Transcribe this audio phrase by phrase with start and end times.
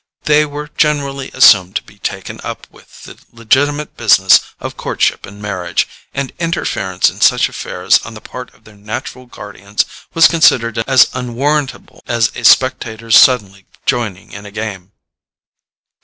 [0.23, 5.39] They were generally assumed to be taken up with the legitimate business of courtship and
[5.39, 9.85] marriage, and interference in such affairs on the part of their natural guardians
[10.15, 14.91] was considered as unwarrantable as a spectator's suddenly joining in a game.